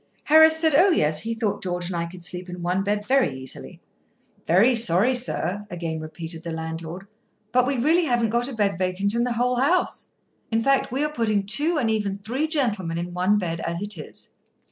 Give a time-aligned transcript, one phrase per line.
[0.23, 3.31] Harris said, "Oh, yes;" he thought George and I could sleep in one bed very
[3.37, 3.79] easily.
[4.47, 7.05] "Very sorry, sir," again repeated the landlord:
[7.51, 10.11] "but we really haven't got a bed vacant in the whole house.
[10.49, 13.95] In fact, we are putting two, and even three gentlemen in one bed, as it
[13.95, 14.29] is."